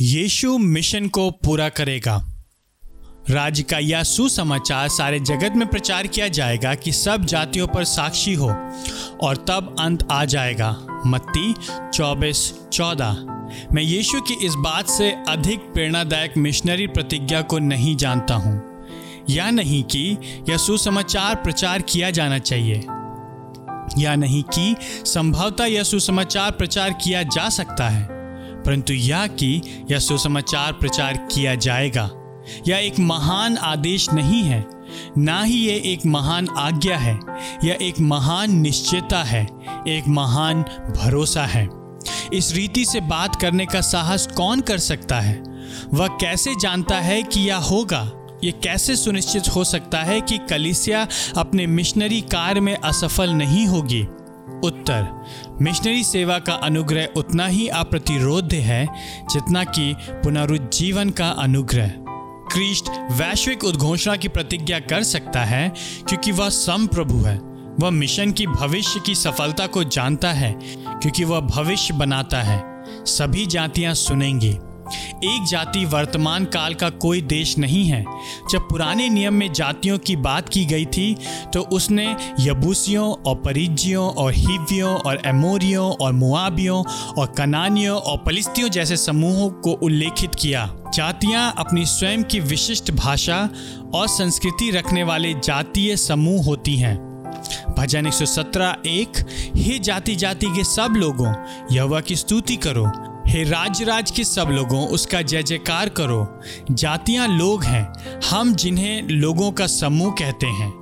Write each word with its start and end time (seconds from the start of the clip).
यीशु 0.00 0.58
mission 0.58 1.08
को 1.08 1.30
पूरा 1.30 1.68
करेगा। 1.68 2.28
राज्य 3.30 3.62
का 3.62 3.78
यह 3.78 4.02
सुसमाचार 4.02 4.88
सारे 4.88 5.20
जगत 5.20 5.52
में 5.56 5.68
प्रचार 5.68 6.06
किया 6.06 6.28
जाएगा 6.28 6.74
कि 6.74 6.92
सब 6.92 7.24
जातियों 7.24 7.66
पर 7.66 7.84
साक्षी 7.84 8.34
हो 8.34 8.50
और 9.22 9.36
तब 9.36 9.76
अंत 9.80 10.08
आ 10.10 10.24
जाएगा। 10.24 11.02
मत्ती 11.06 11.54
चौबीस 11.94 12.54
चौदह। 12.72 13.12
मैं 13.72 13.82
यीशु 13.82 14.20
की 14.20 14.46
इस 14.46 14.54
बात 14.54 14.88
से 14.88 15.10
अधिक 15.28 15.60
प्रेरणादायक 15.60 16.36
मिशनरी 16.36 16.86
प्रतिज्ञा 16.86 17.42
को 17.42 17.58
नहीं 17.58 17.96
जानता 17.96 18.34
हूँ। 18.34 18.84
या 19.30 19.50
नहीं 19.50 19.84
कि 19.84 20.16
यह 20.48 20.56
सुसमाचार 20.56 21.34
प्रचार 21.34 21.82
किया 21.82 22.10
जाना 22.10 22.38
चाहिए। 22.38 22.76
या 23.98 24.14
नहीं 24.14 24.42
कि 24.42 24.76
संभवतः 25.06 25.64
यह 25.64 25.82
सुसमाचार 25.82 26.50
प्रचार 26.50 26.92
किया 26.92 27.22
जा 27.22 27.48
सकता 27.48 27.88
है। 27.88 28.17
परंतु 28.68 28.94
यह 28.94 29.26
कि 29.26 29.62
यह 29.90 29.98
सुसमाचार 29.98 30.72
प्रचार 30.72 31.16
किया 31.16 31.54
जाएगा। 31.54 32.10
यह 32.68 32.76
एक 32.76 32.98
महान 32.98 33.56
आदेश 33.56 34.12
नहीं 34.12 34.42
है, 34.42 34.66
ना 35.18 35.42
ही 35.42 35.68
यह 35.68 35.82
एक 35.84 36.06
महान 36.06 36.48
आज्ञा 36.58 36.96
है 36.96 37.20
यह 37.64 37.78
एक 37.82 38.00
महान 38.00 38.52
निश्चयता 38.52 39.22
है, 39.22 39.44
एक 39.88 40.08
महान 40.08 40.62
भरोसा 40.96 41.44
है। 41.44 41.68
इस 42.32 42.52
रीति 42.54 42.84
से 42.84 43.00
बात 43.00 43.36
करने 43.36 43.66
का 43.66 43.80
साहस 43.80 44.26
कौन 44.26 44.60
कर 44.60 44.78
सकता 44.78 45.20
है? 45.20 45.42
वह 45.94 46.08
कैसे 46.08 46.54
जानता 46.60 46.96
है 46.96 47.22
कि 47.22 47.40
यह 47.40 47.56
होगा? 47.56 48.10
ये 48.44 48.52
कैसे 48.52 48.96
सुनिश्चित 48.96 49.48
हो 49.48 49.64
सकता 49.64 50.02
है 50.02 50.20
कि 50.20 50.38
कलिसिया 50.38 51.08
अपने 51.36 51.66
मिशनरी 51.66 52.20
कार्य 52.20 52.60
में 52.60 52.76
असफल 52.76 53.30
नहीं 53.30 53.66
होगी? 53.66 54.06
उत्तर 54.64 55.24
मिशनरी 55.62 56.04
सेवा 56.04 56.38
का 56.38 56.52
अनुग्रह 56.52 57.08
उतना 57.16 57.46
ही 57.46 57.68
अप्रतिरोध 57.68 58.52
है, 58.52 58.88
जितना 59.32 59.64
कि 59.64 59.96
पुनरुज्जीवन 60.10 61.10
का 61.10 61.28
अनुग्रह। 61.28 61.92
क्रिस्ट 62.52 62.88
वैश्विक 63.12 63.64
उद्घोषणा 63.64 64.16
की 64.16 64.28
प्रतिज्ञा 64.28 64.78
कर 64.78 65.02
सकता 65.02 65.44
है, 65.44 65.72
क्योंकि 66.08 66.32
वह 66.32 66.48
सम 66.48 66.86
प्रभु 66.86 67.18
है। 67.18 67.38
वह 67.80 67.90
मिशन 67.90 68.32
की 68.32 68.46
भविष्य 68.46 69.00
की 69.00 69.14
सफलता 69.14 69.66
को 69.66 69.84
जानता 69.84 70.32
है, 70.32 70.52
क्योंकि 70.86 71.24
वह 71.24 71.40
भविष्य 71.40 71.94
बनाता 71.94 72.42
है। 72.42 72.84
सभी 73.04 73.46
जातियाँ 73.46 73.94
सुनेंगी। 73.94 74.58
एक 75.24 75.44
जाति 75.44 75.84
वर्तमान 75.84 76.44
काल 76.44 76.74
का 76.74 76.88
कोई 76.90 77.20
देश 77.22 77.56
नहीं 77.58 77.84
है। 77.84 78.04
जब 78.50 78.68
पुराने 78.68 79.08
नियम 79.08 79.34
में 79.34 79.52
जातियों 79.52 79.98
की 79.98 80.16
बात 80.16 80.48
की 80.48 80.64
गई 80.64 80.84
थी 80.86 81.14
तो 81.52 81.60
उसने 81.72 82.06
यबूसियों 82.40 83.08
और 83.22 83.34
परिजियों 83.36 84.10
और 84.12 84.32
हिवियों 84.34 84.94
और 84.96 85.22
एमोरियों 85.26 85.90
और 85.96 86.12
मुआबियों 86.12 86.82
और 87.12 87.34
कनानियों 87.38 87.98
और 87.98 88.22
पलिस्तियों 88.26 88.68
जैसे 88.68 88.96
समूहों 88.96 89.50
को 89.50 89.72
उल्लेखित 89.72 90.34
किया। 90.34 90.66
जातियाँ 90.94 91.54
अपनी 91.58 91.84
स्वयं 91.86 92.22
की 92.22 92.40
विशिष्ट 92.40 92.90
भाषा 92.90 93.48
और 93.94 94.08
संस्कृति 94.08 94.70
रखने 94.70 95.02
वाले 95.04 95.34
जातीय 95.34 95.96
समूह 95.96 96.44
होती 96.44 96.76
हैं। 96.76 96.96
भजन 97.78 98.06
117 98.06 98.76
एक, 98.86 99.18
हे 99.56 99.78
जाति 99.78 100.16
जाति 100.16 100.46
के 100.46 100.64
सब 100.64 100.94
लोगों, 100.96 101.32
यहोवा 101.72 102.00
की 102.00 102.16
स्तुति 102.16 102.56
करो। 102.56 102.86
हे 103.28 103.44
राज 103.44 103.82
राज 103.82 104.10
के 104.10 104.24
सब 104.24 104.48
लोगों, 104.50 104.88
उसका 104.88 105.22
जय 105.22 105.42
जयकार 105.42 105.88
करो। 105.88 106.40
जातियाँ 106.70 107.28
लोग 107.28 107.64
हैं, 107.64 107.92
हम 108.30 108.54
जिन्हें 108.54 109.08
लोगों 109.08 109.52
का 109.52 109.66
समूह 109.66 110.10
कहते 110.10 110.46
हैं। 110.46 110.72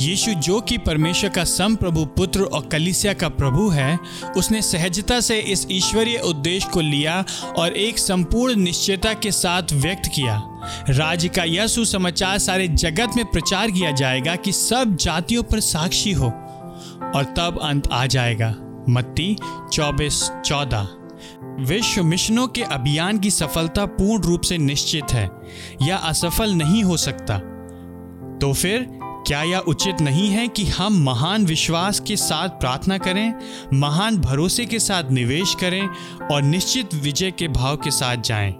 यीशु 0.00 0.34
जो 0.34 0.60
कि 0.60 0.78
परमेश्वर 0.78 1.30
का 1.30 1.44
सम 1.44 1.76
प्रभु 1.76 2.04
पुत्र 2.04 2.42
और 2.42 2.66
कलिसिया 2.66 3.12
का 3.12 3.28
प्रभु 3.28 3.68
है, 3.68 3.98
उसने 4.36 4.62
सहजता 4.62 5.20
से 5.20 5.38
इस 5.38 5.66
ईश्वरीय 5.70 6.18
उद्देश्य 6.18 6.68
को 6.68 6.80
लिया 6.80 7.24
और 7.58 7.72
एक 7.72 7.98
संपूर्ण 7.98 8.56
निश्चयता 8.56 9.14
के 9.14 9.32
साथ 9.32 9.62
व्यक्त 9.72 10.10
किया। 10.14 10.42
राज्य 10.88 11.28
का 11.28 11.44
यह 11.44 11.66
सुसमाचार 11.66 12.38
सारे 12.38 12.68
जगत 12.68 13.10
में 13.16 13.24
प्रचार 13.24 13.70
किया 13.70 13.90
जाएगा 13.90 14.36
कि 14.36 14.52
सब 14.52 14.96
जातियों 14.96 15.42
पर 15.42 15.60
साक्षी 15.60 16.12
हो 16.12 16.26
और 17.14 17.34
तब 17.38 17.60
अंत 17.62 17.88
आ 17.92 18.06
जाएगा। 18.06 18.54
मत्ती, 18.88 19.36
चौबीस, 19.72 20.30
चौदह। 20.44 20.88
विश्व 21.64 22.04
मिशनों 22.04 22.48
के 22.48 22.62
अभियान 22.62 23.18
की 23.18 23.30
सफलता 23.30 23.86
पूर्ण 23.86 24.22
रूप 24.22 24.40
से 24.40 24.58
निश्चित 24.58 25.12
है। 25.12 25.30
या 25.82 25.96
असफल 25.96 26.50
नहीं 26.50 26.84
हो 26.84 26.96
सकता। 26.96 27.38
तो 28.38 28.52
फिर, 28.52 28.98
क्या 29.02 29.42
यह 29.42 29.58
उचित 29.58 30.00
नहीं 30.00 30.28
है 30.28 30.48
कि 30.48 30.64
हम 30.64 31.04
महान 31.04 31.46
विश्वास 31.46 32.00
के 32.00 32.16
साथ 32.16 32.48
प्रार्थना 32.48 32.98
करें, 32.98 33.34
महान 33.74 34.18
भरोसे 34.18 34.66
के 34.66 34.78
साथ 34.78 35.10
निवेश 35.10 35.54
करें 35.54 35.88
और 36.32 36.42
निश्चित 36.42 36.94
विजय 36.94 37.30
के 37.30 37.48
भाव 37.48 37.76
के 37.76 37.90
साथ 37.90 38.16
जाएँ? 38.16 38.54